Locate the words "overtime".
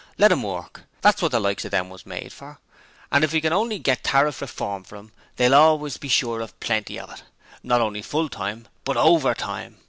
8.97-9.77